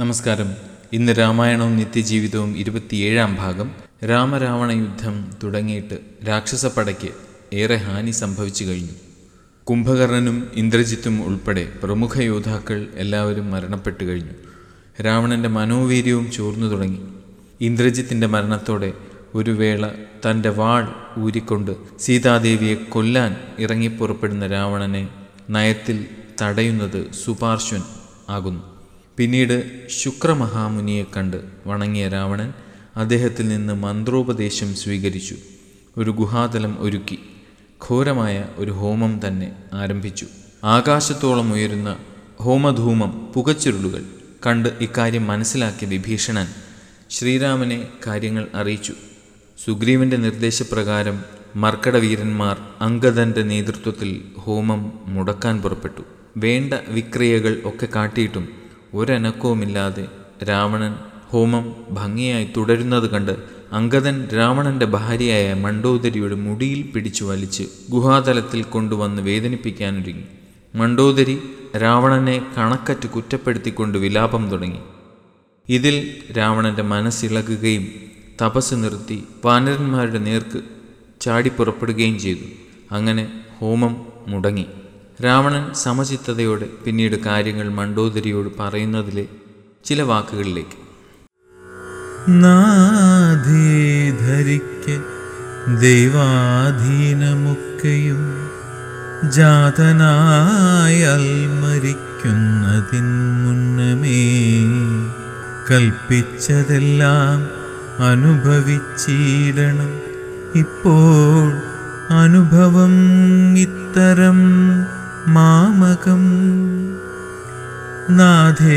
[0.00, 0.54] നമസ്കാരം.
[0.92, 3.70] ഇന്ന് രാമായണവും നിത്യജീവിതവും ഇരുപത്തിയേഴാം ഭാഗം
[4.04, 5.98] രാമരാവണ യുദ്ധം തുടങ്ങിയിട്ട്
[6.28, 7.08] രാക്ഷസപ്പടയ്ക്ക്
[7.52, 8.92] ഏറെ ഹാനി സംഭവിച്ചു കഴിഞ്ഞു.
[9.64, 14.30] കുംഭകർണനും ഇന്ദ്രജിത്തും ഉൾപ്പെടെ പ്രമുഖ യോദ്ധാക്കൾ എല്ലാവരും മരണപ്പെട്ടു കഴിഞ്ഞു.
[15.02, 17.00] രാവണന്റെ മനോവീര്യവും ചോർന്നു തുടങ്ങി.
[17.60, 18.92] ഇന്ദ്രജിത്തിന്റെ മരണത്തോടെ
[19.34, 19.88] ഒരു വേള
[20.30, 20.88] തന്റെ വാൾ
[21.18, 25.08] ഊരിക്കൊണ്ട് സീതാദേവിയെ കൊല്ലാൻ ഇറങ്ങിപ്പുറപ്പെടുന്ന രാവണനെ
[25.50, 26.06] നയത്തിൽ
[26.42, 27.80] തടയുന്നത് സുപാർശ്വൻ
[28.28, 28.77] ആകുന്നു.
[29.18, 32.52] പിന്നീട് ശുക്രമഹാമുനിയെ കണ്ട് വണങ്ങിയ രാവണൻ
[32.96, 35.36] അദ്ദേഹത്തിൽ നിന്ന് മന്ത്രോപദേശം സ്വീകരിച്ചു.
[35.96, 37.18] ഒരു ഗുഹാതലം ഒരുക്കി.
[37.88, 40.26] ഘോരമായ ഒരു ഹോമം തന്നെ ആരംഭിച്ചു.
[40.64, 41.96] ആകാശത്തോളം ഉയരുന്ന
[42.40, 44.04] ഹോമധൂമം പുകച്ചുരുളുകൾ
[44.46, 46.46] കണ്ട് ഇക്കാര്യം മനസ്സിലാക്കിയ വിഭീഷണൻ
[47.10, 48.94] ശ്രീരാമനെ കാര്യങ്ങൾ അറിയിച്ചു.
[49.64, 51.24] സുഗ്രീവന്റെ നിർദ്ദേശപ്രകാരം
[51.56, 56.02] മർക്കടവീരന്മാർ അങ്കദന്റെ നേതൃത്വത്തിൽ ഹോമം മുടക്കാൻ പുറപ്പെട്ടു.
[56.36, 58.57] വേണ്ട വിക്രിയകൾ ഒക്കെ കാട്ടിയിട്ടും
[58.94, 60.06] ഒരനക്കവുമില്ലാതെ
[60.48, 60.94] രാവണൻ
[61.28, 63.36] ഹോമം ഭംഗിയായി തുടരുന്നത് കണ്ട്
[63.72, 70.24] അങ്കദൻ രാവണന്റെ ഭാര്യയായ മണ്ടോദരിയുടെ മുടിയിൽ പിടിച്ചു വലിച്ച് ഗുഹാതലത്തിൽ കൊണ്ടുവന്ന് വേദനിപ്പിക്കാനൊരുങ്ങി.
[70.74, 71.42] മണ്ടോദരി
[71.82, 74.78] രാവണനെ കണക്കറ്റ് കുറ്റപ്പെടുത്തിക്കൊണ്ട് വിലാപം തുടങ്ങി.
[75.68, 77.88] ഇതിൽ രാവണന്റെ മനസ്സിളകുകയും
[78.42, 80.62] തപസ് നിർത്തി വാനരന്മാരുടെ നേർക്ക്
[81.20, 82.44] ചാടിപ്പുറപ്പെടുകയും ചെയ്തു.
[82.94, 84.66] അങ്ങനെ ഹോമം മുടങ്ങി.
[85.22, 89.26] രാവണൻ സമചിത്തതയോടെ പിന്നീട് കാര്യങ്ങൾ മണ്ടോദരിയോട് പറയുന്നതിലെ
[89.84, 90.88] ചില വാക്കുകളിലേക്ക്.
[94.20, 95.02] ധരിക്ക
[95.80, 98.48] ദൈവാധീനമൊക്കെയും
[99.28, 103.08] ജാതനായൽ മരിക്കുന്നതിൻ
[103.44, 104.24] മുന്നമേ
[105.70, 107.48] കൽപ്പിച്ചതെല്ലാം
[108.04, 110.00] അനുഭവിച്ചിടണം
[110.54, 111.60] ഇപ്പോൾ
[112.14, 112.94] അനുഭവം
[113.58, 114.58] ഇത്തരം
[115.34, 116.22] മാമകം
[118.10, 118.68] നാഥേധരിക്ക്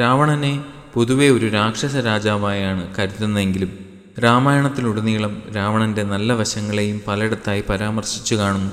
[0.00, 3.78] രാവണനെ പൊതുവെ ഒരു രാക്ഷസ രാജാവായാണ് കരുതുന്നതെങ്കിലും
[4.24, 8.72] രാമായണത്തിലുടനീളം രാവണന്റെ നല്ല വശങ്ങളെയും പലയിടത്തായി പരാമർശിച്ചു കാണുന്നു.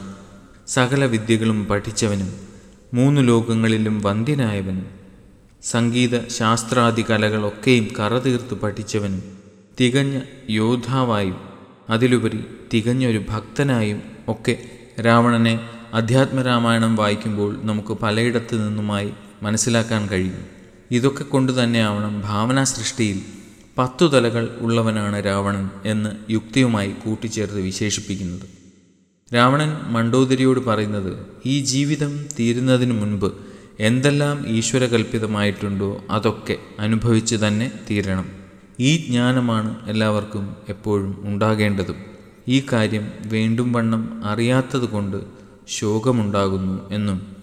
[0.68, 2.34] സകല വിദ്യകളും പഠിച്ചവനും
[2.94, 4.88] മൂന്ന് ലോകങ്ങളിലും വന്ധ്യനായവനും
[5.63, 9.24] സംഗീത ശാസ്ത്രാദി കലകളൊക്കെയും കറതീർത്ത് പഠിച്ചവനും
[9.80, 10.19] തികഞ്ഞ
[10.50, 11.38] യോദ്ധാവായും
[11.90, 12.44] അതിലുപരി
[12.74, 14.57] തികഞ്ഞൊരു ഭക്തനായും ഒക്കെ
[15.06, 15.59] രാവണനെ
[15.94, 19.13] അധ്യാത്മരാമായണം വായിക്കുമ്പോൾ നമുക്ക് പലയിടത്തു നിന്നുമായി
[19.44, 20.54] മനസ്സിലാക്കാൻ കഴിയും.
[20.91, 23.22] ഇതൊക്കെ കൊണ്ട് തന്നെയാവണം ഭാവനാ സൃഷ്ടിയിൽ
[23.78, 28.50] പത്തു തലകൾ ഉള്ളവനാണ് രാവണൻ എന്ന് യുക്തിയുമായി കൂട്ടിച്ചേർത്ത് വിശേഷിപ്പിക്കുന്നത്.
[29.35, 33.34] രാവണൻ മണ്ടോദരിയോട് പറയുന്നത് ഈ ജീവിതം തീരുന്നതിന് മുൻപ്
[33.79, 38.25] എന്തെല്ലാം ഈശ്വരകൽപിതമായിട്ടുണ്ടോ അതൊക്കെ അനുഭവിച്ച് തന്നെ തീരണം.
[38.79, 41.95] ഈ ജ്ഞാനമാണ് എല്ലാവർക്കും എപ്പോഴും ഉണ്ടാകേണ്ടതും.
[42.47, 45.18] ഈ കാര്യം വേണ്ടും വണ്ണം അറിയാത്തതുകൊണ്ട്
[45.68, 47.35] ശോകമുണ്ടാകുന്നു എന്നും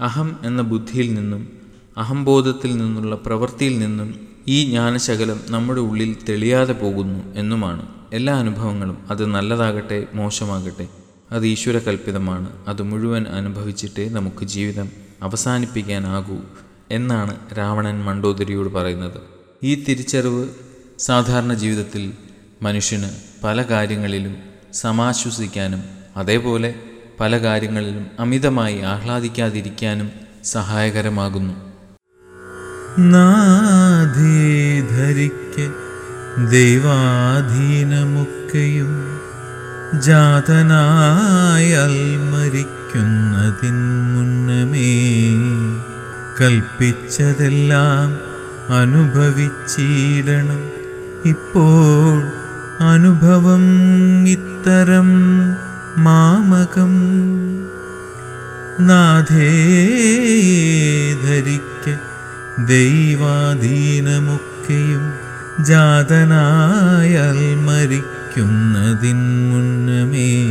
[0.00, 1.55] അഹം എന്ന ബുദ്ധിയിൽ നിന്നും
[1.96, 7.88] അഹംബോധത്തിൽ നിന്നുള്ള പ്രവൃത്തിയിൽ നിന്നും ഈ ജ്ഞാനശകലം നമ്മുടെ ഉള്ളിൽ തെളിയാതെ പോകുന്നു എന്നുമാണ്.
[8.12, 10.88] എല്ലാ അനുഭവങ്ങളും അത് നല്ലതാകട്ടെ മോശമാകട്ടെ
[11.30, 14.90] അത് ഈശ്വരകൽപിതമാണ് അത് മുഴുവൻ അനുഭവിച്ചിട്ടേ നമുക്ക് ജീവിതം
[15.22, 16.36] അവസാനിപ്പിക്കാനാകൂ
[16.90, 19.20] എന്നാണ് രാവണൻ മണ്ടോദരിയോട് പറയുന്നത്.
[19.62, 20.48] ഈ തിരിച്ചറിവ്
[20.98, 22.12] സാധാരണ ജീവിതത്തിൽ
[22.62, 23.08] മനുഷ്യന്
[23.44, 24.36] പല കാര്യങ്ങളിലും
[24.72, 25.82] സമാശ്വസിക്കാനും
[26.16, 26.74] അതേപോലെ
[27.20, 30.10] പല കാര്യങ്ങളിലും അമിതമായി ആഹ്ലാദിക്കാതിരിക്കാനും
[30.44, 31.65] സഹായകരമാകുന്നു.
[32.98, 35.70] നാഥേധരിക്ക്
[36.50, 39.20] ദൈവാധീനമൊക്കെയും
[40.00, 43.76] ജാതനായൽ മരിക്കുന്നതിൻ
[44.14, 44.94] മുന്നമേ
[46.40, 48.08] കൽപ്പിച്ചതെല്ലാം
[48.80, 50.62] അനുഭവിച്ചിടണം.
[51.28, 52.22] ഇപ്പോൾ
[52.80, 53.64] അനുഭവം
[54.28, 55.08] ഇത്തരം
[56.04, 56.94] മാമകം.
[58.80, 59.52] നാഥേ
[61.24, 62.05] ധരിക്ക
[62.64, 65.26] ദൈവാധീനമൊക്കെയും
[65.64, 70.46] ജാതനായാൽ മരിക്കുന്നതിൻ മുന്നമേ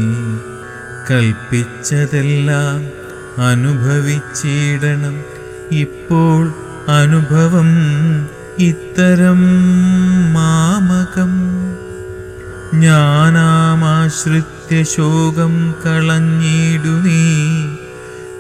[1.11, 3.05] കൽപ്പിച്ചതെല്ലാം
[3.45, 5.23] അനുഭവിച്ചിടണം.
[5.71, 6.53] ഇപ്പോൾ
[6.87, 7.67] അനുഭവം
[8.59, 9.41] ഇത്തരം
[10.33, 11.31] മാമകം.
[12.79, 15.75] ഞാനാമാശ്രിത്യ ശോകം